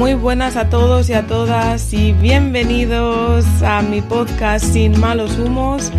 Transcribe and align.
Muy 0.00 0.14
buenas 0.14 0.56
a 0.56 0.70
todos 0.70 1.10
y 1.10 1.12
a 1.12 1.26
todas 1.26 1.92
y 1.92 2.14
bienvenidos 2.14 3.44
a 3.62 3.82
mi 3.82 4.00
podcast 4.00 4.64
Sin 4.64 4.98
malos 4.98 5.38
humos, 5.38 5.92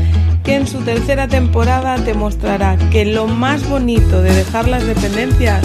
que 0.43 0.55
en 0.55 0.65
su 0.65 0.79
tercera 0.79 1.27
temporada 1.27 2.03
te 2.03 2.15
mostrará 2.15 2.77
que 2.89 3.05
lo 3.05 3.27
más 3.27 3.69
bonito 3.69 4.23
de 4.23 4.33
dejar 4.33 4.67
las 4.67 4.87
dependencias 4.87 5.61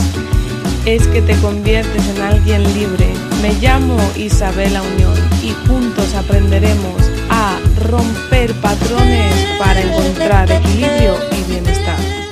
es 0.85 1.07
que 1.09 1.23
te 1.23 1.35
conviertes 1.37 2.07
en 2.15 2.21
alguien 2.21 2.63
libre. 2.75 3.09
Me 3.41 3.55
llamo 3.55 3.97
Isabela 4.19 4.83
Unión 4.83 5.15
y 5.43 5.53
juntos 5.67 6.15
aprenderemos 6.15 7.11
a 7.31 7.59
romper 7.89 8.53
patrones 8.61 9.47
para 9.59 9.81
encontrar 9.81 10.53
equilibrio 10.53 11.15
y 11.33 11.53
bienestar. 11.53 12.26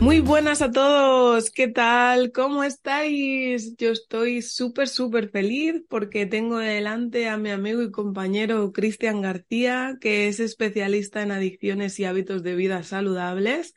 Muy 0.00 0.20
buenas 0.20 0.62
a 0.62 0.70
todos, 0.70 1.50
¿qué 1.50 1.68
tal? 1.68 2.32
¿Cómo 2.32 2.64
estáis? 2.64 3.76
Yo 3.76 3.90
estoy 3.90 4.40
súper, 4.40 4.88
súper 4.88 5.28
feliz 5.28 5.82
porque 5.90 6.24
tengo 6.24 6.56
delante 6.56 7.28
a 7.28 7.36
mi 7.36 7.50
amigo 7.50 7.82
y 7.82 7.90
compañero 7.90 8.72
Cristian 8.72 9.20
García, 9.20 9.98
que 10.00 10.26
es 10.28 10.40
especialista 10.40 11.20
en 11.22 11.32
adicciones 11.32 12.00
y 12.00 12.06
hábitos 12.06 12.42
de 12.42 12.54
vida 12.54 12.82
saludables. 12.82 13.74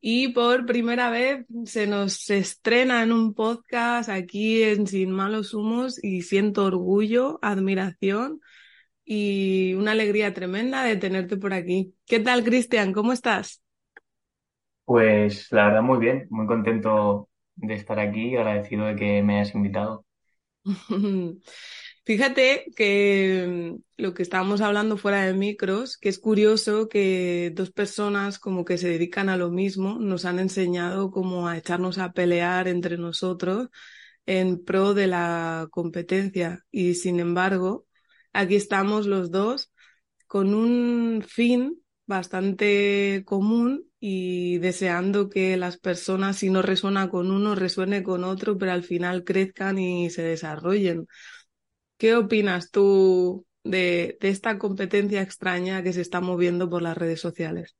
Y 0.00 0.28
por 0.28 0.64
primera 0.64 1.10
vez 1.10 1.44
se 1.64 1.88
nos 1.88 2.30
estrena 2.30 3.02
en 3.02 3.10
un 3.10 3.34
podcast 3.34 4.08
aquí 4.08 4.62
en 4.62 4.86
Sin 4.86 5.10
Malos 5.10 5.54
Humos 5.54 5.98
y 6.04 6.22
siento 6.22 6.66
orgullo, 6.66 7.40
admiración 7.42 8.40
y 9.04 9.74
una 9.74 9.90
alegría 9.90 10.32
tremenda 10.34 10.84
de 10.84 10.96
tenerte 10.96 11.36
por 11.36 11.52
aquí. 11.52 11.94
¿Qué 12.06 12.20
tal, 12.20 12.44
Cristian? 12.44 12.92
¿Cómo 12.92 13.12
estás? 13.12 13.63
Pues 14.86 15.50
la 15.52 15.66
verdad 15.66 15.82
muy 15.82 15.98
bien, 15.98 16.26
muy 16.30 16.46
contento 16.46 17.28
de 17.56 17.74
estar 17.74 17.98
aquí 18.00 18.30
y 18.30 18.36
agradecido 18.36 18.86
de 18.86 18.96
que 18.96 19.22
me 19.22 19.36
hayas 19.40 19.54
invitado. 19.54 20.04
Fíjate 22.06 22.66
que 22.76 23.76
mm, 23.98 24.02
lo 24.02 24.14
que 24.14 24.22
estábamos 24.22 24.60
hablando 24.60 24.96
fuera 24.96 25.24
de 25.24 25.34
micros, 25.34 25.96
que 25.98 26.08
es 26.08 26.18
curioso 26.18 26.88
que 26.88 27.52
dos 27.54 27.70
personas 27.70 28.38
como 28.38 28.64
que 28.64 28.78
se 28.78 28.88
dedican 28.88 29.28
a 29.28 29.36
lo 29.36 29.50
mismo 29.50 29.98
nos 29.98 30.24
han 30.24 30.38
enseñado 30.38 31.10
como 31.10 31.48
a 31.48 31.56
echarnos 31.58 31.98
a 31.98 32.12
pelear 32.12 32.68
entre 32.68 32.98
nosotros 32.98 33.68
en 34.26 34.64
pro 34.64 34.94
de 34.94 35.06
la 35.08 35.68
competencia 35.70 36.64
y 36.70 36.94
sin 36.96 37.20
embargo 37.20 37.86
aquí 38.34 38.56
estamos 38.56 39.06
los 39.06 39.30
dos 39.30 39.72
con 40.28 40.54
un 40.54 41.24
fin 41.26 41.82
bastante 42.06 43.22
común 43.26 43.86
y 44.00 44.58
deseando 44.58 45.28
que 45.30 45.56
las 45.56 45.78
personas, 45.78 46.36
si 46.36 46.50
no 46.50 46.62
resuena 46.62 47.08
con 47.10 47.30
uno, 47.30 47.54
resuene 47.54 48.02
con 48.02 48.24
otro, 48.24 48.58
pero 48.58 48.72
al 48.72 48.82
final 48.84 49.24
crezcan 49.24 49.78
y 49.78 50.10
se 50.10 50.22
desarrollen. 50.22 51.06
¿Qué 51.98 52.16
opinas 52.16 52.70
tú 52.70 53.46
de, 53.64 54.18
de 54.20 54.28
esta 54.30 54.58
competencia 54.58 55.22
extraña 55.22 55.82
que 55.82 55.92
se 55.92 56.02
está 56.02 56.20
moviendo 56.20 56.70
por 56.70 56.82
las 56.82 56.96
redes 56.98 57.20
sociales? 57.20 57.76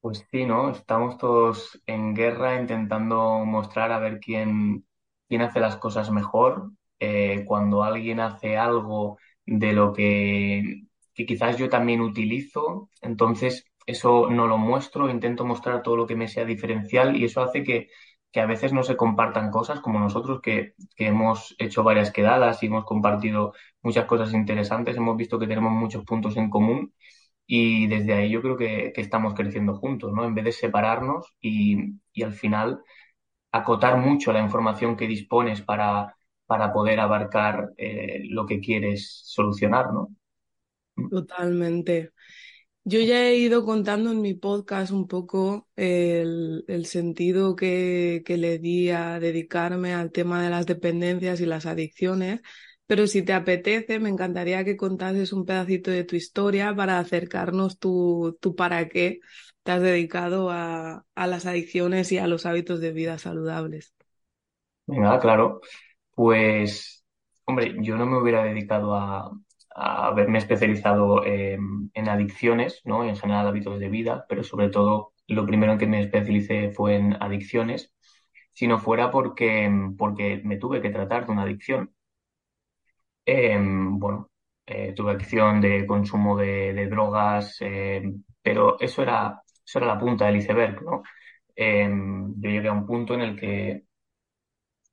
Pues 0.00 0.26
sí, 0.30 0.44
¿no? 0.44 0.70
Estamos 0.70 1.16
todos 1.18 1.80
en 1.86 2.14
guerra 2.14 2.60
intentando 2.60 3.44
mostrar 3.46 3.90
a 3.90 3.98
ver 3.98 4.20
quién, 4.20 4.86
quién 5.28 5.40
hace 5.42 5.60
las 5.60 5.76
cosas 5.78 6.10
mejor. 6.10 6.72
Eh, 7.00 7.44
cuando 7.46 7.82
alguien 7.82 8.20
hace 8.20 8.56
algo 8.58 9.18
de 9.46 9.72
lo 9.72 9.92
que, 9.94 10.83
que 11.14 11.26
quizás 11.26 11.56
yo 11.58 11.68
también 11.68 12.00
utilizo, 12.00 12.90
entonces 13.02 13.66
eso 13.86 14.28
no 14.30 14.46
lo 14.46 14.58
muestro, 14.58 15.10
intento 15.10 15.44
mostrar 15.44 15.82
todo 15.82 15.96
lo 15.96 16.06
que 16.06 16.16
me 16.16 16.28
sea 16.28 16.44
diferencial 16.44 17.16
y 17.16 17.24
eso 17.24 17.42
hace 17.42 17.62
que, 17.62 17.88
que 18.32 18.40
a 18.40 18.46
veces 18.46 18.72
no 18.72 18.82
se 18.82 18.96
compartan 18.96 19.50
cosas 19.50 19.80
como 19.80 20.00
nosotros 20.00 20.40
que, 20.42 20.74
que 20.96 21.06
hemos 21.08 21.54
hecho 21.58 21.82
varias 21.84 22.10
quedadas 22.10 22.62
y 22.62 22.66
hemos 22.66 22.84
compartido 22.84 23.52
muchas 23.82 24.06
cosas 24.06 24.32
interesantes, 24.34 24.96
hemos 24.96 25.16
visto 25.16 25.38
que 25.38 25.46
tenemos 25.46 25.72
muchos 25.72 26.04
puntos 26.04 26.36
en 26.36 26.50
común 26.50 26.92
y 27.46 27.86
desde 27.88 28.14
ahí 28.14 28.30
yo 28.30 28.42
creo 28.42 28.56
que, 28.56 28.92
que 28.94 29.00
estamos 29.02 29.34
creciendo 29.34 29.74
juntos, 29.74 30.12
¿no? 30.12 30.24
En 30.24 30.34
vez 30.34 30.44
de 30.44 30.52
separarnos 30.52 31.34
y, 31.40 31.76
y 32.12 32.22
al 32.22 32.32
final 32.32 32.82
acotar 33.52 33.96
mucho 33.98 34.32
la 34.32 34.40
información 34.42 34.96
que 34.96 35.06
dispones 35.08 35.62
para, 35.62 36.16
para 36.46 36.72
poder 36.72 37.00
abarcar 37.00 37.70
eh, 37.78 38.20
lo 38.30 38.46
que 38.46 38.60
quieres 38.60 39.22
solucionar, 39.24 39.92
¿no? 39.92 40.08
Totalmente. 41.10 42.12
Yo 42.84 43.00
ya 43.00 43.26
he 43.26 43.36
ido 43.36 43.64
contando 43.64 44.12
en 44.12 44.20
mi 44.20 44.34
podcast 44.34 44.92
un 44.92 45.08
poco 45.08 45.68
el, 45.74 46.64
sentido 46.86 47.56
que, 47.56 48.22
que 48.26 48.36
le 48.36 48.58
di 48.58 48.90
a 48.90 49.18
dedicarme 49.18 49.94
al 49.94 50.12
tema 50.12 50.42
de 50.42 50.50
las 50.50 50.66
dependencias 50.66 51.40
y 51.40 51.46
las 51.46 51.64
adicciones, 51.64 52.42
pero 52.86 53.06
si 53.06 53.22
te 53.22 53.32
apetece, 53.32 53.98
me 54.00 54.10
encantaría 54.10 54.64
que 54.64 54.76
contases 54.76 55.32
un 55.32 55.46
pedacito 55.46 55.90
de 55.90 56.04
tu 56.04 56.16
historia 56.16 56.74
para 56.76 56.98
acercarnos 56.98 57.78
tu, 57.78 58.36
tu 58.40 58.54
para 58.54 58.88
qué 58.88 59.20
te 59.62 59.72
has 59.72 59.80
dedicado 59.80 60.50
a, 60.50 61.06
a 61.14 61.26
las 61.26 61.46
adicciones 61.46 62.12
y 62.12 62.18
a 62.18 62.26
los 62.26 62.44
hábitos 62.44 62.80
de 62.80 62.92
vida 62.92 63.16
saludables. 63.16 63.94
Venga, 64.86 65.18
claro. 65.18 65.62
Pues, 66.10 67.02
hombre, 67.46 67.74
yo 67.80 67.96
no 67.96 68.04
me 68.04 68.18
hubiera 68.20 68.44
dedicado 68.44 68.94
a 68.94 69.32
haberme 69.74 70.38
especializado 70.38 71.24
en, 71.24 71.90
en 71.94 72.08
adicciones, 72.08 72.80
¿no? 72.84 73.04
En 73.04 73.16
general 73.16 73.46
hábitos 73.48 73.78
de 73.80 73.88
vida, 73.88 74.26
pero 74.28 74.44
sobre 74.44 74.68
todo 74.70 75.12
lo 75.28 75.46
primero 75.46 75.72
en 75.72 75.78
que 75.78 75.86
me 75.86 76.00
especialicé 76.02 76.70
fue 76.70 76.96
en 76.96 77.14
adicciones, 77.22 77.92
si 78.52 78.66
no 78.68 78.78
fuera 78.78 79.10
porque, 79.10 79.70
porque 79.98 80.40
me 80.44 80.56
tuve 80.58 80.82
que 80.82 80.90
tratar 80.90 81.26
de 81.26 81.32
una 81.32 81.42
adicción. 81.44 81.94
Em, 83.26 83.98
bueno, 83.98 84.30
eh, 84.66 84.92
tuve 84.94 85.12
adicción 85.12 85.60
de 85.60 85.86
consumo 85.86 86.36
de, 86.36 86.72
de 86.74 86.88
drogas, 86.88 87.56
em, 87.60 88.22
pero 88.42 88.78
eso 88.80 89.02
era, 89.02 89.42
eso 89.66 89.78
era 89.78 89.86
la 89.88 89.98
punta 89.98 90.26
del 90.26 90.36
iceberg, 90.36 90.82
¿no? 90.82 91.02
Em, 91.56 92.34
yo 92.40 92.50
llegué 92.50 92.68
a 92.68 92.72
un 92.72 92.86
punto 92.86 93.14
en 93.14 93.20
el 93.22 93.36
que 93.40 93.84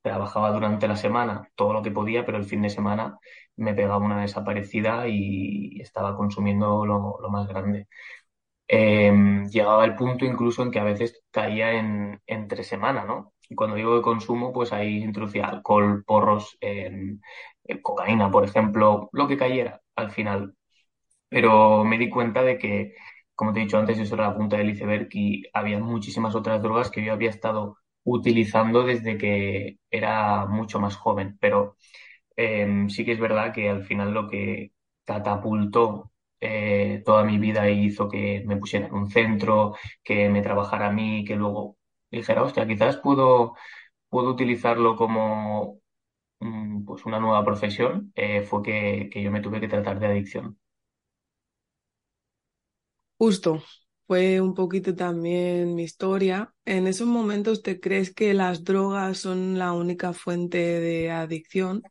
Trabajaba 0.01 0.51
durante 0.51 0.87
la 0.87 0.95
semana 0.95 1.49
todo 1.55 1.73
lo 1.73 1.81
que 1.83 1.91
podía, 1.91 2.25
pero 2.25 2.37
el 2.37 2.45
fin 2.45 2.61
de 2.61 2.69
semana 2.69 3.19
me 3.55 3.73
pegaba 3.73 3.97
una 3.97 4.21
desaparecida 4.21 5.07
y 5.07 5.79
estaba 5.81 6.15
consumiendo 6.17 6.85
lo, 6.85 7.19
más 7.29 7.47
grande. 7.47 7.87
Eh, 8.67 9.11
llegaba 9.51 9.85
el 9.85 9.95
punto 9.95 10.25
incluso 10.25 10.63
en 10.63 10.71
que 10.71 10.79
a 10.79 10.83
veces 10.83 11.21
caía 11.31 11.73
en 11.73 12.21
entre 12.25 12.63
semana, 12.63 13.05
¿no? 13.05 13.33
Y 13.49 13.55
cuando 13.55 13.75
digo 13.75 13.95
de 13.97 14.01
consumo, 14.01 14.53
pues 14.53 14.71
ahí 14.73 15.03
introducía 15.03 15.47
alcohol, 15.47 16.03
porros, 16.05 16.57
eh, 16.61 17.17
eh, 17.65 17.81
cocaína, 17.81 18.31
por 18.31 18.45
ejemplo, 18.45 19.09
lo 19.11 19.27
que 19.27 19.37
cayera 19.37 19.81
al 19.95 20.11
final. 20.11 20.55
Pero 21.29 21.83
me 21.85 21.97
di 21.97 22.09
cuenta 22.09 22.43
de 22.43 22.57
que, 22.57 22.95
como 23.35 23.53
te 23.53 23.61
he 23.61 23.63
dicho 23.63 23.77
antes, 23.77 23.99
eso 23.99 24.15
era 24.15 24.29
la 24.29 24.35
punta 24.35 24.57
del 24.57 24.69
iceberg 24.71 25.09
y 25.13 25.43
había 25.53 25.79
muchísimas 25.79 26.35
otras 26.35 26.61
drogas 26.61 26.91
que 26.91 27.03
yo 27.03 27.13
había 27.13 27.29
estado 27.29 27.77
utilizando 28.03 28.83
desde 28.83 29.17
que 29.17 29.79
era 29.89 30.45
mucho 30.47 30.79
más 30.79 30.95
joven, 30.97 31.37
pero 31.39 31.77
eh, 32.35 32.85
sí 32.89 33.05
que 33.05 33.13
es 33.13 33.19
verdad 33.19 33.53
que 33.53 33.69
al 33.69 33.83
final 33.85 34.13
lo 34.13 34.27
que 34.29 34.73
catapultó 35.05 36.11
eh, 36.39 37.01
toda 37.05 37.23
mi 37.23 37.37
vida 37.37 37.67
e 37.67 37.73
hizo 37.73 38.09
que 38.09 38.43
me 38.45 38.57
pusiera 38.57 38.87
en 38.87 38.93
un 38.95 39.09
centro, 39.09 39.75
que 40.03 40.29
me 40.29 40.41
trabajara 40.41 40.87
a 40.87 40.91
mí, 40.91 41.23
que 41.25 41.35
luego 41.35 41.77
dijera, 42.11 42.43
hostia, 42.43 42.67
quizás 42.67 42.97
puedo, 42.97 43.55
puedo 44.09 44.29
utilizarlo 44.31 44.95
como 44.97 45.81
mm, 46.41 46.85
pues 46.85 47.05
una 47.05 47.19
nueva 47.19 47.45
profesión, 47.45 48.11
eh, 48.15 48.41
fue 48.43 48.63
que 48.63 49.23
yo 49.23 49.31
me 49.31 49.41
tuve 49.41 49.59
que 49.61 49.67
tratar 49.69 49.99
de 49.99 50.07
adicción. 50.07 50.59
Justo, 53.17 53.63
fue 54.11 54.41
un 54.41 54.53
poquito 54.55 54.93
también 54.93 55.73
mi 55.73 55.83
historia. 55.83 56.53
En 56.65 56.85
esos 56.85 57.07
momentos 57.07 57.63
te 57.63 57.79
crees 57.79 58.13
que 58.13 58.33
las 58.33 58.65
drogas 58.65 59.19
son 59.19 59.57
la 59.57 59.71
única 59.71 60.11
fuente 60.11 60.57
de 60.57 61.09
adicción, 61.11 61.87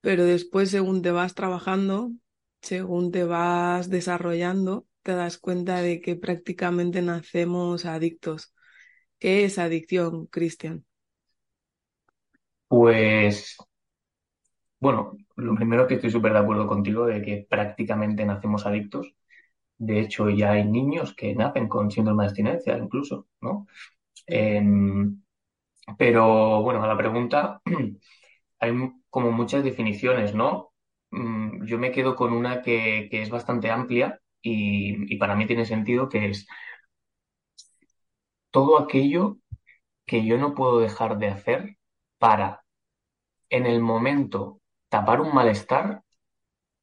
pero 0.00 0.24
después 0.24 0.70
según 0.70 1.02
te 1.02 1.10
vas 1.10 1.34
trabajando, 1.34 2.12
según 2.62 3.10
te 3.12 3.24
vas 3.24 3.90
desarrollando, 3.90 4.86
te 5.02 5.12
das 5.14 5.38
cuenta 5.38 5.80
de 5.82 6.00
que 6.00 6.16
prácticamente 6.16 7.02
nacemos 7.02 7.84
adictos. 7.86 8.54
¿Qué 9.18 9.44
es 9.44 9.58
adicción, 9.58 10.26
Cristian? 10.26 10.84
Pues 12.68 13.56
bueno, 14.80 15.16
lo 15.36 15.54
primero 15.54 15.86
que 15.86 15.94
estoy 15.94 16.10
súper 16.10 16.32
de 16.32 16.38
acuerdo 16.40 16.66
contigo 16.66 17.06
de 17.06 17.22
que 17.22 17.46
prácticamente 17.48 18.24
nacemos 18.24 18.66
adictos. 18.66 19.14
De 19.78 20.00
hecho, 20.00 20.30
ya 20.30 20.52
hay 20.52 20.64
niños 20.64 21.14
que 21.14 21.34
nacen 21.34 21.68
con 21.68 21.90
síndrome 21.90 22.22
de 22.24 22.28
abstinencia, 22.28 22.78
incluso, 22.78 23.26
¿no? 23.40 23.66
Em, 24.26 25.22
pero 25.98 26.62
bueno, 26.62 26.82
a 26.84 26.88
la 26.88 26.96
pregunta, 26.98 27.62
hay 28.60 28.72
como 29.10 29.32
muchas 29.32 29.64
definiciones, 29.64 30.34
¿no? 30.34 30.72
Mm, 31.10 31.66
yo 31.66 31.78
me 31.78 31.92
quedo 31.92 32.16
con 32.16 32.32
una 32.32 32.62
que, 32.62 33.08
que 33.10 33.22
es 33.22 33.30
bastante 33.30 33.70
amplia 33.70 34.20
y, 34.42 35.14
y 35.14 35.18
para 35.18 35.36
mí 35.36 35.46
tiene 35.46 35.66
sentido, 35.66 36.08
que 36.08 36.30
es 36.30 36.46
todo 38.50 38.78
aquello 38.78 39.38
que 40.06 40.24
yo 40.26 40.38
no 40.38 40.54
puedo 40.54 40.80
dejar 40.80 41.18
de 41.18 41.28
hacer 41.28 41.78
para 42.18 42.64
en 43.50 43.66
el 43.66 43.80
momento 43.80 44.60
tapar 44.90 45.20
un 45.20 45.34
malestar, 45.34 46.02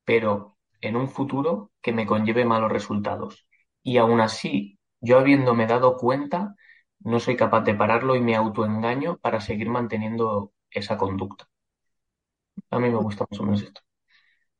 pero 0.05 0.57
en 0.81 0.97
un 0.97 1.09
futuro 1.09 1.70
que 1.81 1.93
me 1.93 2.05
conlleve 2.05 2.45
malos 2.45 2.71
resultados. 2.71 3.47
Y 3.83 3.97
aún 3.97 4.21
así, 4.21 4.79
yo 4.99 5.19
habiéndome 5.19 5.67
dado 5.67 5.97
cuenta, 5.97 6.55
no 6.99 7.19
soy 7.19 7.35
capaz 7.35 7.61
de 7.61 7.75
pararlo 7.75 8.15
y 8.15 8.21
me 8.21 8.35
autoengaño 8.35 9.17
para 9.19 9.41
seguir 9.41 9.69
manteniendo 9.69 10.53
esa 10.71 10.97
conducta. 10.97 11.47
A 12.71 12.79
mí 12.79 12.89
me 12.89 12.97
gusta 12.97 13.25
más 13.29 13.39
o 13.39 13.43
menos 13.43 13.61
esto. 13.61 13.81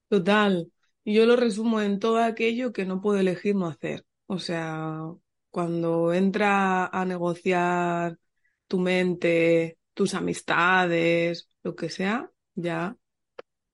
Total. 0.09 0.71
Yo 1.05 1.25
lo 1.25 1.35
resumo 1.35 1.81
en 1.81 1.99
todo 1.99 2.17
aquello 2.23 2.73
que 2.73 2.85
no 2.85 3.01
puedo 3.01 3.19
elegir 3.19 3.55
no 3.55 3.67
hacer. 3.67 4.05
O 4.27 4.39
sea, 4.39 4.99
cuando 5.49 6.13
entra 6.13 6.87
a 6.87 7.05
negociar 7.05 8.17
tu 8.67 8.79
mente, 8.79 9.77
tus 9.93 10.13
amistades, 10.13 11.49
lo 11.63 11.75
que 11.75 11.89
sea, 11.89 12.29
ya, 12.55 12.95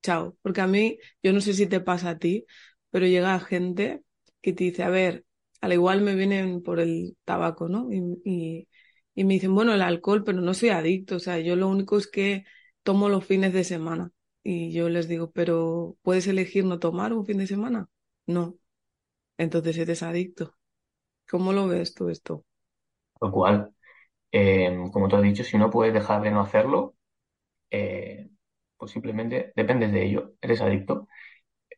chao. 0.04 0.38
Porque 0.42 0.62
a 0.62 0.68
mí, 0.68 1.00
yo 1.24 1.34
no 1.34 1.42
sé 1.42 1.54
si 1.54 1.68
te 1.68 1.80
pasa 1.82 2.12
a 2.12 2.20
ti, 2.20 2.46
pero 2.92 3.06
llega 3.08 3.40
gente 3.40 4.04
que 4.42 4.54
te 4.54 4.66
dice, 4.66 4.84
a 4.84 4.90
ver, 4.90 5.26
al 5.62 5.74
igual 5.74 6.02
me 6.02 6.16
vienen 6.16 6.62
por 6.64 6.80
el 6.80 7.18
tabaco, 7.26 7.68
¿no? 7.70 7.90
Y, 7.92 8.68
y, 9.16 9.24
me 9.24 9.34
dicen, 9.36 9.56
bueno, 9.56 9.74
el 9.74 9.82
alcohol, 9.82 10.24
pero 10.24 10.42
no 10.42 10.54
soy 10.54 10.70
adicto, 10.70 11.16
o 11.16 11.20
sea, 11.20 11.40
yo 11.40 11.56
lo 11.56 11.68
único 11.68 11.98
es 11.98 12.08
que 12.08 12.46
tomo 12.84 13.10
los 13.10 13.26
fines 13.26 13.54
de 13.54 13.64
semana. 13.64 14.12
Y 14.44 14.72
yo 14.72 14.90
les 14.90 15.08
digo, 15.08 15.32
pero 15.32 15.98
¿puedes 16.04 16.28
elegir 16.28 16.66
no 16.66 16.80
tomar 16.80 17.14
un 17.14 17.26
fin 17.26 17.38
de 17.38 17.48
semana? 17.48 17.90
No. 18.28 18.58
Entonces 19.38 19.78
eres 19.78 20.04
adicto. 20.04 20.56
¿Cómo 21.30 21.54
lo 21.54 21.68
ves 21.68 21.94
tú 21.94 22.10
esto? 22.10 22.46
Lo 23.20 23.32
cual, 23.32 23.74
eh, 24.32 24.76
como 24.94 25.08
tú 25.08 25.18
has 25.18 25.24
dicho, 25.24 25.44
si 25.44 25.58
no 25.58 25.70
puedes 25.70 25.94
dejar 25.94 26.22
de 26.22 26.32
no 26.32 26.42
hacerlo, 26.42 26.96
eh, 27.72 28.30
pues 28.78 28.92
simplemente 28.92 29.52
dependes 29.56 29.92
de 29.92 30.06
ello, 30.06 30.34
eres 30.42 30.62
adicto. 30.62 31.08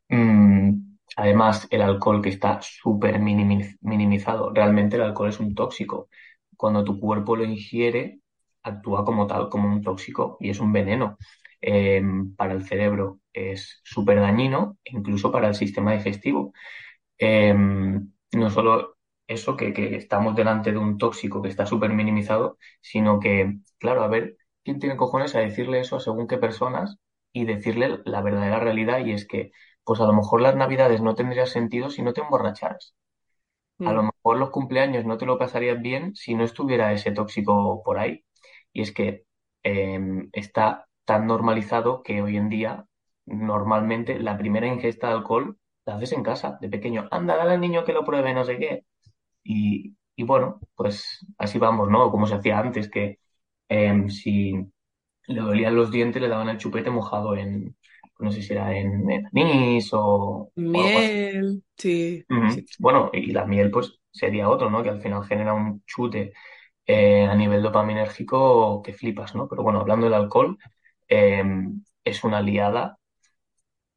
Mm, 0.10 0.89
Además, 1.16 1.68
el 1.72 1.82
alcohol 1.82 2.22
que 2.22 2.30
está 2.30 2.60
súper 2.62 3.20
minimizado, 3.20 4.52
realmente 4.54 4.96
el 4.96 5.04
alcohol 5.04 5.30
es 5.30 5.40
un 5.40 5.54
tóxico. 5.56 6.10
Cuando 6.56 6.84
tu 6.84 7.00
cuerpo 7.00 7.36
lo 7.36 7.44
ingiere, 7.46 8.20
actúa 8.64 9.04
como 9.06 9.28
tal, 9.28 9.50
como 9.50 9.68
un 9.68 9.82
tóxico 9.82 10.38
y 10.40 10.50
es 10.50 10.60
un 10.60 10.72
veneno. 10.72 11.18
Em, 11.62 12.36
para 12.36 12.54
el 12.54 12.64
cerebro 12.66 13.20
es 13.34 13.82
súper 13.84 14.20
dañino, 14.22 14.78
incluso 14.86 15.32
para 15.32 15.48
el 15.50 15.56
sistema 15.56 15.94
digestivo. 15.94 16.54
Em, 17.18 18.12
no 18.34 18.50
solo 18.50 18.98
eso, 19.28 19.56
que, 19.58 19.74
que, 19.74 19.96
estamos 19.96 20.36
delante 20.36 20.72
de 20.72 20.78
un 20.78 20.98
tóxico 20.98 21.42
que 21.42 21.50
está 21.50 21.66
súper 21.66 21.94
minimizado, 21.94 22.58
sino 22.82 23.20
que, 23.20 23.60
claro, 23.78 24.04
a 24.04 24.08
ver, 24.08 24.38
¿quién 24.64 24.80
tiene 24.80 24.98
cojones 24.98 25.36
a 25.36 25.40
decirle 25.40 25.80
eso 25.82 25.98
a 25.98 26.00
según 26.00 26.28
qué 26.28 26.38
personas 26.38 26.98
y 27.34 27.46
decirle 27.46 28.00
la 28.06 28.22
verdadera 28.22 28.60
realidad? 28.60 29.06
Y 29.06 29.12
es 29.14 29.28
que 29.28 29.52
pues 29.90 30.02
a 30.02 30.06
lo 30.06 30.14
mejor 30.14 30.42
las 30.42 30.56
navidades 30.56 31.02
no 31.02 31.16
tendrían 31.16 31.48
sentido 31.48 31.90
si 31.90 32.04
no 32.04 32.14
te 32.14 32.22
emborracharas. 32.22 32.94
A 33.80 33.92
lo 33.92 34.04
mm. 34.04 34.06
mejor 34.06 34.38
los 34.38 34.52
cumpleaños 34.52 35.04
no 35.04 35.18
te 35.18 35.26
lo 35.26 35.40
pasarías 35.40 35.82
bien 35.82 36.16
si 36.16 36.36
no 36.36 36.44
estuviera 36.44 36.94
ese 36.94 37.12
tóxico 37.12 37.82
por 37.84 37.98
ahí. 37.98 38.24
Y 38.72 38.84
es 38.84 38.92
que 38.92 39.24
em, 39.64 40.30
está 40.32 40.86
tan 41.06 41.26
normalizado 41.26 42.04
que 42.04 42.22
hoy 42.22 42.38
en 42.38 42.50
día 42.50 42.86
normalmente 43.26 44.20
la 44.20 44.38
primera 44.38 44.68
ingesta 44.68 45.08
de 45.08 45.14
alcohol 45.14 45.58
la 45.86 45.96
haces 45.96 46.12
en 46.12 46.22
casa, 46.22 46.60
de 46.62 46.70
pequeño. 46.70 47.08
Anda, 47.10 47.36
dale 47.36 47.54
al 47.54 47.60
niño 47.60 47.84
que 47.84 47.94
lo 47.94 48.06
pruebe, 48.06 48.32
no 48.32 48.46
sé 48.46 48.60
qué. 48.60 48.86
Y, 49.44 49.96
bueno, 50.24 50.60
pues 50.76 51.26
así 51.40 51.58
vamos, 51.58 51.90
¿no? 51.90 52.12
Como 52.12 52.28
se 52.28 52.36
hacía 52.36 52.60
antes, 52.60 52.92
que 52.92 53.18
em, 53.70 54.08
si 54.10 54.54
le 55.26 55.42
dolían 55.42 55.76
los 55.76 55.90
dientes 55.90 56.22
le 56.22 56.28
daban 56.28 56.50
el 56.50 56.60
chupete 56.60 56.92
mojado 56.92 57.36
en, 57.36 57.76
no 58.20 58.32
sé 58.32 58.42
si 58.42 58.54
era 58.54 58.76
en, 58.76 59.28
anís 59.28 59.90
o, 59.94 60.52
Miel, 60.56 61.64
sí, 61.78 62.26
Bueno, 62.80 63.10
y 63.14 63.32
la 63.32 63.46
miel 63.46 63.72
pues 63.72 64.00
sería 64.12 64.50
otro, 64.50 64.70
¿no? 64.70 64.84
Que 64.84 64.90
al 64.90 65.02
final 65.02 65.26
genera 65.26 65.54
un 65.54 65.84
chute 65.86 66.34
eh, 66.86 67.26
a 67.26 67.36
nivel 67.36 67.62
dopaminérgico 67.62 68.82
que 68.82 68.94
flipas, 68.94 69.36
¿no? 69.36 69.48
Pero 69.48 69.64
bueno, 69.64 69.80
hablando 69.80 70.06
del 70.06 70.16
alcohol, 70.16 70.58
em, 71.08 71.84
es 72.04 72.24
una 72.24 72.40
aliada 72.40 72.98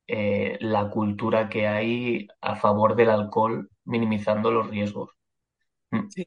eh, 0.06 0.58
la 0.60 0.90
cultura 0.90 1.48
que 1.48 1.66
hay 1.66 2.28
a 2.40 2.56
favor 2.56 2.96
del 2.96 3.10
alcohol 3.10 3.70
minimizando 3.84 4.50
los 4.50 4.68
riesgos. 4.68 5.10
Mm. 5.90 6.08
Sí. 6.08 6.26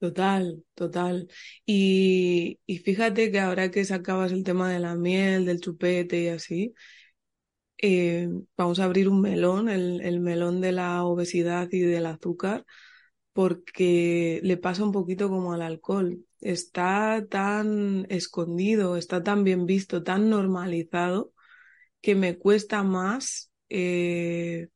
Total, 0.00 0.62
total. 0.74 1.28
Y, 1.66 2.60
y 2.66 2.78
fíjate 2.78 3.32
que 3.32 3.40
ahora 3.40 3.70
que 3.72 3.84
sacabas 3.84 4.30
el 4.30 4.44
tema 4.44 4.70
de 4.72 4.78
la 4.78 4.94
miel, 4.94 5.44
del 5.44 5.60
chupete 5.60 6.22
y 6.22 6.28
así, 6.28 6.74
eh, 7.78 8.28
vamos 8.56 8.80
a 8.80 8.84
abrir 8.84 9.08
un 9.08 9.20
melón, 9.20 9.68
el, 9.68 10.00
el 10.02 10.20
melón 10.20 10.60
de 10.60 10.72
la 10.72 11.04
obesidad 11.04 11.68
y 11.72 11.80
del 11.80 12.06
azúcar, 12.06 12.64
porque 13.32 14.40
le 14.44 14.56
pasa 14.56 14.84
un 14.84 14.92
poquito 14.92 15.28
como 15.28 15.52
al 15.52 15.62
alcohol. 15.62 16.24
Está 16.40 17.26
tan 17.30 18.06
escondido, 18.10 18.96
está 18.96 19.22
tan 19.22 19.44
bien 19.44 19.66
visto, 19.66 20.02
tan 20.02 20.30
normalizado, 20.30 21.32
que 22.02 22.14
me 22.14 22.38
cuesta 22.38 22.82
más 22.84 23.52
eh, 23.70 24.68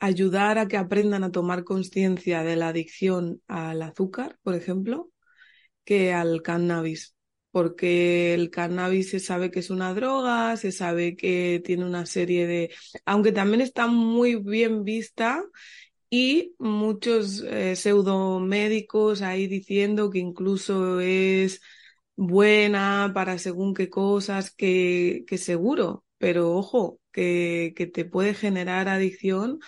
ayudar 0.00 0.58
a 0.58 0.68
que 0.68 0.76
aprendan 0.76 1.24
a 1.24 1.32
tomar 1.32 1.64
conciencia 1.64 2.42
de 2.42 2.56
la 2.56 2.68
adicción 2.68 3.42
al 3.48 3.82
azúcar, 3.82 4.38
por 4.42 4.54
ejemplo, 4.54 5.10
que 5.84 6.12
al 6.12 6.42
cannabis. 6.42 7.14
Porque 7.50 8.34
el 8.34 8.50
cannabis 8.50 9.10
se 9.10 9.20
sabe 9.20 9.50
que 9.50 9.60
es 9.60 9.70
una 9.70 9.94
droga, 9.94 10.56
se 10.56 10.72
sabe 10.72 11.16
que 11.16 11.62
tiene 11.64 11.84
una 11.86 12.06
serie 12.06 12.46
de... 12.46 12.70
aunque 13.06 13.32
también 13.32 13.62
está 13.62 13.86
muy 13.86 14.36
bien 14.36 14.84
vista 14.84 15.44
y 16.10 16.54
muchos 16.58 17.42
eh, 17.42 17.76
pseudomédicos 17.76 19.22
ahí 19.22 19.46
diciendo 19.46 20.10
que 20.10 20.18
incluso 20.18 21.00
es 21.00 21.60
buena 22.16 23.12
para 23.14 23.38
según 23.38 23.74
qué 23.74 23.88
cosas, 23.90 24.50
que, 24.50 25.24
que 25.26 25.38
seguro, 25.38 26.04
pero 26.18 26.52
ojo, 26.56 27.00
que, 27.12 27.74
que 27.76 27.86
te 27.86 28.04
puede 28.04 28.34
generar 28.34 28.88
adicción 28.88 29.60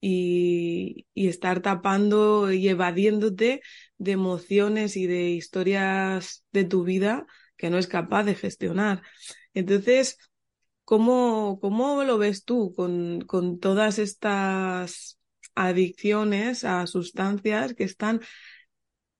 y, 0.00 1.06
estar 1.14 1.60
tapando 1.60 2.52
y 2.52 2.68
evadiéndote 2.68 3.62
de 3.98 4.12
emociones 4.12 4.96
y 4.96 5.06
de 5.06 5.30
historias 5.30 6.44
de 6.52 6.64
tu 6.64 6.84
vida 6.84 7.26
que 7.56 7.70
no 7.70 7.78
es 7.78 7.88
capaz 7.88 8.24
de 8.24 8.34
gestionar. 8.34 9.02
Entonces, 9.54 10.18
¿cómo, 10.84 11.58
cómo 11.60 12.04
lo 12.04 12.18
ves 12.18 12.44
tú 12.44 12.72
con, 12.74 13.22
con 13.22 13.58
todas 13.58 13.98
estas 13.98 15.18
adicciones 15.54 16.64
a 16.64 16.86
sustancias 16.86 17.74
que 17.74 17.84
están 17.84 18.20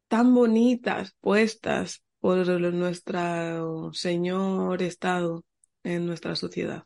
tan 0.08 0.34
bonitas 0.34 1.14
puestas 1.20 2.02
por 2.20 2.46
nuestro 2.46 3.92
Señor 3.92 4.82
Estado 4.82 5.44
en 5.82 6.06
nuestra 6.06 6.36
sociedad? 6.36 6.84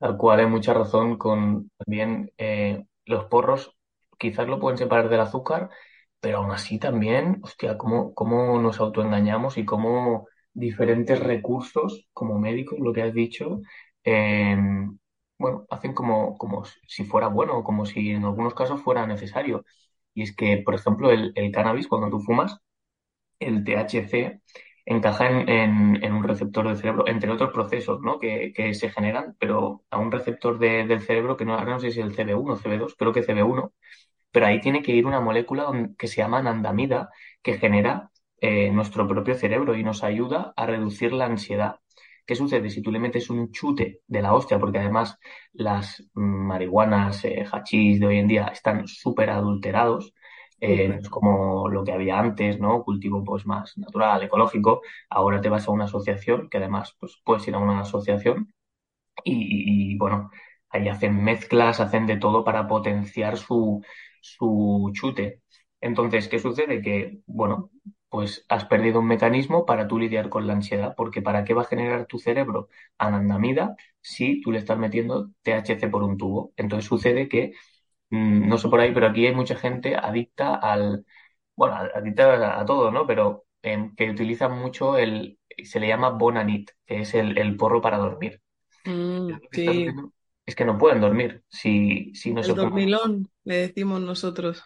Tal 0.00 0.18
cual, 0.18 0.40
hay 0.40 0.46
mucha 0.46 0.74
razón 0.74 1.18
con 1.18 1.70
también 1.78 2.32
eh, 2.38 2.86
los 3.06 3.26
porros, 3.26 3.76
quizás 4.18 4.48
lo 4.48 4.60
pueden 4.60 4.78
separar 4.78 5.10
del 5.10 5.20
azúcar, 5.20 5.70
pero 6.20 6.38
aún 6.40 6.52
así 6.52 6.80
también, 6.80 7.40
hostia, 7.44 7.78
cómo, 7.78 8.14
cómo 8.14 8.60
nos 8.62 8.80
autoengañamos 8.80 9.58
y 9.58 9.66
cómo 9.66 10.28
diferentes 10.54 11.20
recursos, 11.20 12.08
como 12.14 12.38
médicos, 12.40 12.78
lo 12.80 12.92
que 12.94 13.02
has 13.04 13.14
dicho, 13.14 13.60
em, 14.04 14.98
bueno, 15.38 15.66
hacen 15.70 15.94
como, 15.94 16.36
como 16.38 16.64
si 16.88 17.04
fuera 17.04 17.28
bueno, 17.28 17.58
o 17.58 17.64
como 17.64 17.86
si 17.86 18.10
en 18.10 18.24
algunos 18.24 18.54
casos 18.54 18.82
fuera 18.82 19.06
necesario. 19.06 19.64
Y 20.14 20.24
es 20.24 20.36
que, 20.36 20.58
por 20.64 20.74
ejemplo, 20.76 21.10
el, 21.12 21.32
el 21.36 21.52
cannabis, 21.52 21.88
cuando 21.88 22.10
tú 22.10 22.20
fumas, 22.20 22.58
el 23.40 23.64
THC 23.64 24.40
encaja 24.90 25.28
en, 25.28 26.12
un 26.12 26.24
receptor 26.24 26.66
del 26.66 26.76
cerebro, 26.76 27.06
entre 27.06 27.30
otros 27.30 27.52
procesos 27.52 28.00
¿no? 28.00 28.18
que, 28.18 28.52
se 28.74 28.90
generan, 28.90 29.36
pero 29.38 29.84
a 29.90 29.98
un 29.98 30.10
receptor 30.10 30.58
del 30.58 31.00
cerebro 31.00 31.36
que 31.36 31.44
no, 31.44 31.78
sé 31.78 31.92
si 31.92 32.00
es 32.00 32.06
el 32.06 32.16
CB1 32.16 32.52
o 32.52 32.56
CB2, 32.56 32.94
creo 32.98 33.12
que 33.12 33.22
CB1, 33.22 33.72
pero 34.32 34.46
ahí 34.46 34.60
tiene 34.60 34.82
que 34.82 34.92
ir 34.92 35.06
una 35.06 35.20
molécula 35.20 35.70
que 35.96 36.08
se 36.08 36.16
llama 36.16 36.38
anandamida, 36.38 37.10
que 37.42 37.58
genera 37.58 38.10
eh, 38.40 38.70
nuestro 38.72 39.06
propio 39.06 39.34
cerebro 39.36 39.76
y 39.76 39.84
nos 39.84 40.02
ayuda 40.02 40.52
a 40.56 40.66
reducir 40.66 41.12
la 41.12 41.26
ansiedad. 41.26 41.76
¿Qué 42.26 42.34
sucede 42.34 42.70
si 42.70 42.82
tú 42.82 42.90
le 42.90 42.98
metes 42.98 43.30
un 43.30 43.52
chute 43.52 44.00
de 44.06 44.22
la 44.22 44.34
hostia? 44.34 44.58
Porque 44.58 44.78
además 44.78 45.18
las 45.52 46.04
marihuanas, 46.14 47.24
eh, 47.24 47.44
hachís 47.50 48.00
de 48.00 48.06
hoy 48.06 48.18
en 48.18 48.28
día 48.28 48.46
están 48.46 48.86
súper 48.88 49.30
adulterados 49.30 50.14
eh, 50.60 50.98
es 51.00 51.08
como 51.08 51.68
lo 51.68 51.84
que 51.84 51.92
había 51.92 52.18
antes, 52.18 52.60
¿no? 52.60 52.82
Cultivo 52.84 53.24
pues 53.24 53.46
más 53.46 53.76
natural, 53.78 54.22
ecológico. 54.22 54.82
Ahora 55.08 55.40
te 55.40 55.48
vas 55.48 55.66
a 55.68 55.72
una 55.72 55.84
asociación, 55.84 56.48
que 56.50 56.58
además 56.58 56.96
pues 57.00 57.20
puedes 57.24 57.46
ir 57.48 57.54
a 57.54 57.58
una 57.58 57.80
asociación 57.80 58.52
y, 59.24 59.96
bueno, 59.98 60.30
ahí 60.70 60.88
hacen 60.88 61.22
mezclas, 61.22 61.80
hacen 61.80 62.06
de 62.06 62.16
todo 62.16 62.44
para 62.44 62.66
potenciar 62.68 63.36
su, 63.38 63.82
su 64.20 64.90
chute. 64.94 65.42
Entonces, 65.80 66.28
¿qué 66.28 66.38
sucede? 66.38 66.82
Que, 66.82 67.20
bueno, 67.26 67.70
pues 68.08 68.44
has 68.48 68.64
perdido 68.66 69.00
un 69.00 69.06
mecanismo 69.06 69.64
para 69.66 69.86
tú 69.88 69.98
lidiar 69.98 70.28
con 70.30 70.46
la 70.46 70.54
ansiedad, 70.54 70.94
porque 70.96 71.22
¿para 71.22 71.44
qué 71.44 71.54
va 71.54 71.62
a 71.62 71.64
generar 71.66 72.06
tu 72.06 72.18
cerebro 72.18 72.68
anandamida 72.98 73.76
si 74.00 74.40
tú 74.42 74.52
le 74.52 74.58
estás 74.58 74.78
metiendo 74.78 75.30
THC 75.42 75.88
por 75.88 76.02
un 76.02 76.16
tubo? 76.18 76.52
Entonces 76.56 76.88
sucede 76.88 77.28
que, 77.28 77.52
mm, 78.10 78.48
no 78.48 78.58
sé 78.58 78.68
por 78.68 78.80
ahí, 78.80 78.92
pero 78.92 79.06
aquí 79.06 79.26
hay 79.26 79.34
mucha 79.34 79.56
gente 79.56 79.96
adicta 79.96 80.54
al, 80.54 81.04
bueno, 81.56 81.76
adicta 81.94 82.60
a, 82.60 82.64
todo, 82.64 82.90
¿no? 82.90 83.06
Pero 83.06 83.44
em, 83.62 83.94
que 83.94 84.10
utiliza 84.10 84.48
mucho 84.48 84.96
el, 84.96 85.38
se 85.64 85.80
le 85.80 85.88
llama 85.88 86.10
Bonanit, 86.10 86.70
que 86.86 87.00
es 87.00 87.14
el, 87.14 87.56
porro 87.56 87.80
para 87.80 87.98
dormir. 87.98 88.40
Mm, 88.84 89.30
es 90.46 90.56
que 90.56 90.64
no 90.64 90.78
pueden 90.78 91.00
dormir 91.00 91.44
si, 91.48 92.12
si 92.14 92.32
no 92.32 92.40
el 92.40 92.46
se 92.46 92.54
dormilón, 92.54 93.28
le 93.44 93.56
decimos 93.56 94.00
nosotros. 94.00 94.64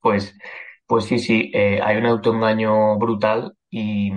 Pues, 0.00 0.36
pues 0.84 1.04
sí, 1.04 1.18
sí, 1.20 1.50
eh, 1.54 1.80
hay 1.80 1.96
un 1.96 2.06
autoengaño 2.06 2.98
brutal 2.98 3.56
y, 3.70 4.10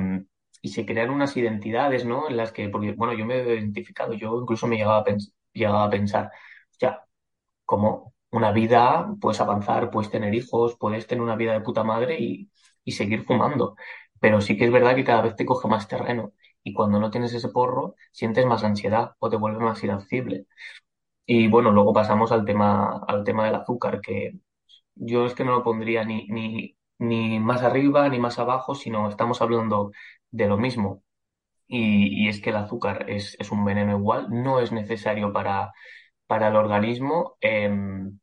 y, 0.62 0.70
se 0.70 0.84
crean 0.84 1.12
unas 1.12 1.38
identidades, 1.38 2.06
¿no? 2.06 2.28
En 2.28 2.38
las 2.38 2.52
que, 2.52 2.70
porque, 2.70 2.94
bueno, 2.94 3.14
yo 3.14 3.24
me 3.24 3.36
he 3.40 3.56
identificado, 3.56 4.14
yo 4.14 4.42
incluso 4.42 4.66
me 4.66 4.78
llegaba 4.78 5.00
a, 5.00 5.18
llegaba 5.54 5.86
a 5.86 5.90
pensar, 5.92 6.32
ya, 6.80 7.06
como 7.66 8.14
una 8.32 8.52
vida, 8.52 9.08
puedes 9.22 9.42
avanzar, 9.42 9.90
puedes 9.92 10.12
tener 10.12 10.34
hijos, 10.36 10.76
puedes 10.80 11.08
tener 11.08 11.24
una 11.24 11.36
vida 11.36 11.54
de 11.54 11.62
puta 11.62 11.84
madre 11.84 12.18
y, 12.20 12.52
y 12.84 12.92
seguir 12.94 13.24
fumando. 13.26 13.76
Pero 14.20 14.42
sí 14.42 14.58
que 14.58 14.66
es 14.66 14.72
verdad 14.72 14.96
que 14.96 15.04
cada 15.04 15.22
vez 15.22 15.36
te 15.36 15.46
coge 15.46 15.68
más 15.68 15.88
terreno 15.88 16.34
y 16.64 16.74
cuando 16.74 17.00
no 17.00 17.12
tienes 17.12 17.34
ese 17.34 17.50
porro 17.50 17.96
sientes 18.12 18.46
más 18.46 18.64
ansiedad 18.64 19.12
o 19.20 19.30
te 19.30 19.38
vuelves 19.38 19.62
más 19.62 19.84
irascible. 19.84 20.48
Y 21.26 21.48
bueno, 21.48 21.72
luego 21.72 21.94
pasamos 21.94 22.32
al 22.32 22.46
tema, 22.46 23.02
al 23.08 23.24
tema 23.24 23.46
del 23.46 23.56
azúcar, 23.56 24.02
que 24.02 24.34
yo 24.96 25.26
es 25.26 25.34
que 25.36 25.46
no 25.46 25.54
lo 25.54 25.64
pondría 25.64 26.06
ni, 26.06 26.28
ni, 26.28 26.78
ni 27.00 27.40
más 27.40 27.64
arriba 27.64 28.10
ni 28.10 28.20
más 28.20 28.40
abajo, 28.40 28.76
sino 28.76 29.10
estamos 29.10 29.42
hablando 29.42 29.92
de 30.32 30.48
lo 30.48 30.58
mismo. 30.58 31.04
Y, 31.68 32.26
y 32.26 32.30
es 32.30 32.42
que 32.42 32.52
el 32.52 32.58
azúcar 32.58 33.10
es, 33.10 33.36
es, 33.40 33.52
un 33.52 33.66
veneno 33.66 33.98
igual, 33.98 34.28
no 34.32 34.60
es 34.60 34.72
necesario 34.72 35.34
para, 35.34 35.74
para 36.28 36.50
el 36.50 36.56
organismo. 36.56 37.38
Em, 37.42 38.20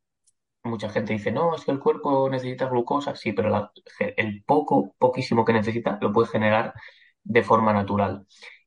mucha 0.63 0.89
gente 0.89 1.13
dice, 1.13 1.31
no, 1.31 1.55
es 1.55 1.65
que 1.65 1.71
el 1.71 1.79
cuerpo 1.79 2.29
necesita 2.29 2.67
glucosa, 2.67 3.15
sí, 3.15 3.33
pero 3.33 3.71
el 4.17 4.43
poco, 4.45 4.95
poquísimo 4.97 5.45
que 5.45 5.53
necesita 5.53 5.97
lo 6.01 6.11
puede 6.13 6.29
generar 6.29 6.73
de 7.23 7.43
forma 7.43 7.73
natural. 7.73 8.25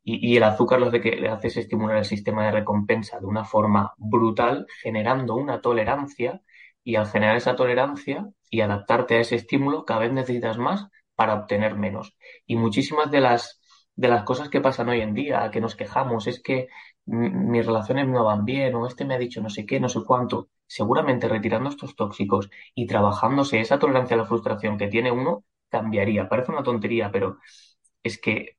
Y, 0.09 0.37
el 0.37 0.45
azúcar 0.45 0.81
lo 0.81 0.91
que 0.91 1.01
le 1.17 1.29
hace 1.29 1.49
es 1.49 1.57
estimular 1.57 1.97
el 1.99 2.05
sistema 2.05 2.45
de 2.47 2.53
recompensa 2.53 3.19
de 3.19 3.27
una 3.27 3.45
forma 3.45 3.93
brutal, 3.97 4.67
generando 4.83 5.35
una 5.35 5.61
tolerancia, 5.61 6.43
y 6.85 6.95
al 6.95 7.09
generar 7.09 7.37
esa 7.37 7.57
tolerancia 7.57 8.29
y 8.49 8.61
adaptarte 8.61 9.17
a 9.17 9.21
ese 9.21 9.35
estímulo, 9.35 9.85
cada 9.85 10.01
vez 10.01 10.13
necesitas 10.13 10.59
más 10.59 10.87
para 11.17 11.35
obtener 11.35 11.75
menos. 11.77 12.17
Y 12.47 12.55
muchísimas 12.55 13.11
de 13.11 13.21
las, 13.21 13.61
de 13.97 14.07
las 14.07 14.23
cosas 14.23 14.49
que 14.49 14.61
pasan 14.61 14.89
hoy 14.91 15.01
en 15.01 15.13
día, 15.13 15.51
que 15.51 15.61
nos 15.61 15.75
quejamos, 15.75 16.29
es 16.29 16.41
que 16.41 16.69
mis 17.07 17.65
relaciones 17.67 18.09
no 18.09 18.25
van 18.25 18.45
bien, 18.45 18.75
o 18.75 18.87
este 18.87 19.05
me 19.05 19.15
ha 19.15 19.19
dicho 19.19 19.41
no 19.41 19.51
sé 19.51 19.65
qué, 19.67 19.81
no 19.81 19.89
sé 19.89 20.01
cuánto, 20.05 20.49
seguramente 20.67 21.29
retirando 21.29 21.71
estos 21.71 21.97
tóxicos 21.97 22.51
y 22.75 22.87
trabajándose 22.87 23.61
esa 23.61 23.79
tolerancia 23.79 24.15
a 24.17 24.19
la 24.19 24.27
frustración 24.27 24.79
que 24.79 24.89
tiene 24.89 25.13
uno, 25.13 25.45
cambiaría. 25.69 26.29
Parece 26.29 26.53
una 26.53 26.63
tontería, 26.63 27.11
pero 27.13 27.39
es 28.03 28.19
que 28.21 28.57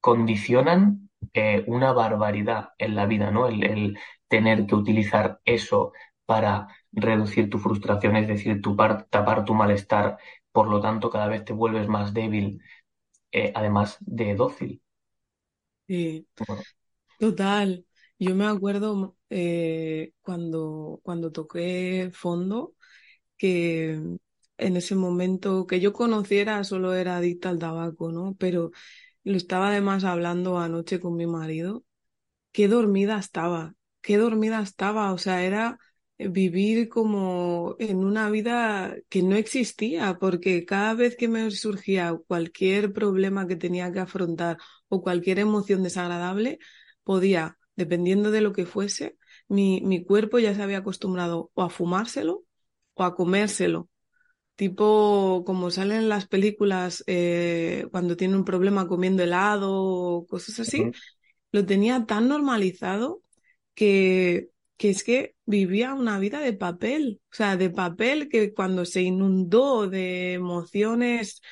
condicionan 0.00 1.10
eh, 1.32 1.64
una 1.66 1.92
barbaridad 1.92 2.70
en 2.78 2.94
la 2.94 3.06
vida, 3.06 3.30
¿no? 3.30 3.48
El, 3.48 3.98
tener 4.28 4.66
que 4.66 4.74
utilizar 4.74 5.40
eso 5.44 5.92
para 6.26 6.68
reducir 6.92 7.50
tu 7.50 7.58
frustración, 7.58 8.16
es 8.16 8.26
decir, 8.26 8.60
tu 8.60 8.76
tapar 8.76 9.44
tu 9.44 9.54
malestar, 9.54 10.18
por 10.50 10.68
lo 10.68 10.80
tanto 10.80 11.10
cada 11.10 11.28
vez 11.28 11.44
te 11.44 11.52
vuelves 11.52 11.86
más 11.88 12.14
débil, 12.14 12.60
eh, 13.32 13.52
además 13.54 13.98
de 14.00 14.34
dócil. 14.34 14.82
Sí, 15.86 16.26
total. 17.18 17.86
Yo 18.18 18.34
me 18.34 18.46
acuerdo 18.46 19.16
eh, 19.30 20.12
cuando, 20.22 21.00
cuando 21.02 21.32
toqué 21.32 22.10
fondo, 22.14 22.74
que 23.38 23.92
en 24.58 24.76
ese 24.76 24.96
momento 24.96 25.66
que 25.66 25.80
yo 25.80 25.92
conociera 25.92 26.64
solo 26.64 26.94
era 26.94 27.18
adicta 27.18 27.50
al 27.50 27.58
tabaco, 27.60 28.12
¿no? 28.12 28.36
Pero 28.38 28.72
lo 29.24 29.36
estaba 29.36 29.68
además 29.70 30.04
hablando 30.04 30.58
anoche 30.58 31.00
con 31.00 31.16
mi 31.16 31.26
marido. 31.26 31.84
Qué 32.52 32.68
dormida 32.68 33.18
estaba, 33.18 33.74
qué 34.00 34.16
dormida 34.16 34.60
estaba. 34.62 35.12
O 35.12 35.18
sea, 35.18 35.44
era 35.44 35.78
vivir 36.18 36.88
como 36.88 37.76
en 37.80 37.98
una 38.04 38.30
vida 38.30 38.96
que 39.08 39.22
no 39.22 39.34
existía, 39.36 40.18
porque 40.20 40.64
cada 40.64 40.94
vez 40.94 41.16
que 41.16 41.28
me 41.28 41.50
surgía 41.50 42.16
cualquier 42.28 42.92
problema 42.92 43.46
que 43.48 43.56
tenía 43.56 43.92
que 43.92 44.00
afrontar 44.00 44.58
o 44.88 45.02
cualquier 45.02 45.40
emoción 45.40 45.82
desagradable, 45.82 46.58
podía, 47.04 47.58
dependiendo 47.76 48.30
de 48.30 48.40
lo 48.40 48.52
que 48.52 48.66
fuese, 48.66 49.16
mi, 49.48 49.80
mi 49.82 50.04
cuerpo 50.04 50.38
ya 50.38 50.54
se 50.54 50.62
había 50.62 50.78
acostumbrado 50.78 51.50
o 51.54 51.62
a 51.62 51.70
fumárselo 51.70 52.44
o 52.94 53.04
a 53.04 53.14
comérselo. 53.14 53.88
Tipo 54.56 55.42
como 55.44 55.70
salen 55.70 55.98
en 55.98 56.08
las 56.08 56.28
películas 56.28 57.02
eh, 57.06 57.86
cuando 57.90 58.16
tiene 58.16 58.36
un 58.36 58.44
problema 58.44 58.86
comiendo 58.86 59.22
helado 59.24 59.72
o 59.72 60.26
cosas 60.26 60.60
así, 60.60 60.90
lo 61.50 61.66
tenía 61.66 62.06
tan 62.06 62.28
normalizado 62.28 63.22
que, 63.74 64.50
que 64.76 64.90
es 64.90 65.02
que 65.02 65.34
vivía 65.44 65.94
una 65.94 66.18
vida 66.20 66.40
de 66.40 66.52
papel, 66.52 67.20
o 67.32 67.34
sea, 67.34 67.56
de 67.56 67.70
papel 67.70 68.28
que 68.28 68.54
cuando 68.54 68.84
se 68.84 69.02
inundó 69.02 69.88
de 69.88 70.34
emociones 70.34 71.42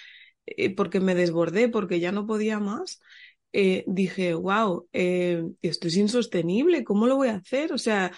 eh, 0.46 0.74
porque 0.74 1.00
me 1.00 1.14
desbordé, 1.14 1.68
porque 1.68 2.00
ya 2.00 2.12
no 2.12 2.26
podía 2.26 2.58
más, 2.58 3.00
eh, 3.52 3.84
dije, 3.86 4.34
wow, 4.34 4.88
esto 4.92 5.88
es 5.88 5.96
insostenible, 5.96 6.84
¿cómo 6.84 7.06
lo 7.06 7.16
voy 7.16 7.28
a 7.28 7.36
hacer? 7.36 7.72
O 7.72 7.78
sea, 7.78 8.12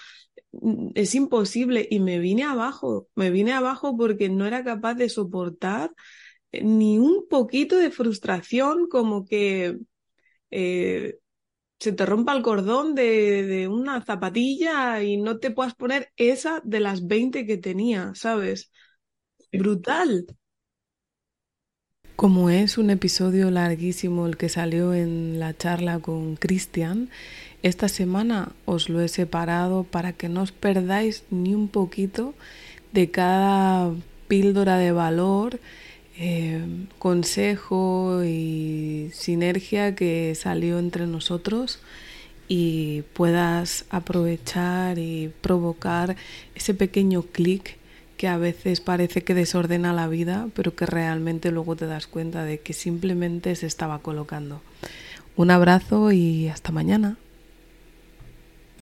Mm, 0.60 0.90
es 0.94 1.14
imposible 1.14 1.86
y 1.90 2.00
me 2.00 2.18
vine 2.18 2.44
abajo, 2.44 3.08
me 3.14 3.30
vine 3.30 3.52
abajo 3.52 3.96
porque 3.96 4.28
no 4.28 4.46
era 4.46 4.64
capaz 4.64 4.94
de 4.94 5.08
soportar 5.08 5.90
eh, 6.52 6.64
ni 6.64 6.98
un 6.98 7.28
poquito 7.28 7.78
de 7.78 7.90
frustración 7.90 8.88
como 8.88 9.24
que 9.26 9.78
eh, 10.50 11.18
se 11.80 11.92
te 11.92 12.06
rompa 12.06 12.34
el 12.36 12.42
cordón 12.42 12.94
de, 12.94 13.44
de, 13.44 13.68
una 13.68 14.02
zapatilla 14.04 15.02
y 15.02 15.18
no 15.18 15.38
te 15.40 15.50
puedas 15.52 15.74
poner 15.74 16.12
esa 16.16 16.60
de 16.64 16.80
las 16.80 17.06
20 17.06 17.46
que 17.46 17.58
tenía, 17.58 18.12
¿sabes? 18.14 18.72
Brutal. 19.52 20.26
Como 22.16 22.48
es 22.48 22.78
un 22.78 22.90
episodio 22.90 23.50
larguísimo 23.50 24.26
el 24.26 24.36
que 24.36 24.48
salió 24.48 24.94
en 24.94 25.40
la 25.40 25.52
charla 25.56 25.98
con 25.98 26.36
Cristian, 26.36 27.08
esta 27.64 27.88
semana 27.88 28.52
os 28.66 28.88
lo 28.88 29.00
he 29.00 29.08
separado 29.08 29.82
para 29.82 30.12
que 30.12 30.28
no 30.28 30.42
os 30.42 30.52
perdáis 30.52 31.24
ni 31.30 31.56
un 31.56 31.66
poquito 31.66 32.34
de 32.92 33.10
cada 33.10 33.92
píldora 34.28 34.78
de 34.78 34.92
valor, 34.92 35.58
eh, 36.16 36.64
consejo 37.00 38.22
y 38.22 39.10
sinergia 39.12 39.96
que 39.96 40.36
salió 40.36 40.78
entre 40.78 41.08
nosotros 41.08 41.80
y 42.46 43.02
puedas 43.14 43.86
aprovechar 43.90 45.00
y 45.00 45.32
provocar 45.40 46.14
ese 46.54 46.74
pequeño 46.74 47.22
clic 47.22 47.76
que 48.16 48.28
a 48.28 48.38
veces 48.38 48.80
parece 48.80 49.22
que 49.22 49.34
desordena 49.34 49.92
la 49.92 50.08
vida, 50.08 50.48
pero 50.54 50.74
que 50.74 50.86
realmente 50.86 51.50
luego 51.50 51.76
te 51.76 51.86
das 51.86 52.06
cuenta 52.06 52.44
de 52.44 52.60
que 52.60 52.72
simplemente 52.72 53.54
se 53.56 53.66
estaba 53.66 53.98
colocando. 54.00 54.60
Un 55.36 55.50
abrazo 55.50 56.12
y 56.12 56.48
hasta 56.48 56.72
mañana. 56.72 57.16